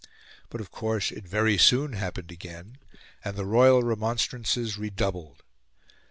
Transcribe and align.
But, 0.49 0.61
of 0.61 0.71
course, 0.71 1.11
it 1.11 1.27
very 1.27 1.59
soon 1.59 1.93
happened 1.93 2.31
again, 2.31 2.79
and 3.23 3.35
the 3.37 3.45
royal 3.45 3.83
remonstrances 3.83 4.75
redoubled. 4.75 5.43